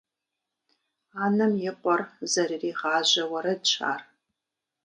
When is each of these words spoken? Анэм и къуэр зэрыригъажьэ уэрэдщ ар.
Анэм 1.23 1.53
и 1.69 1.71
къуэр 1.81 2.01
зэрыригъажьэ 2.31 3.23
уэрэдщ 3.31 3.71
ар. 3.91 4.01